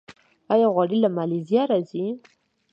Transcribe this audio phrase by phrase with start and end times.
[0.53, 2.05] آیا غوړي له مالیزیا راځي؟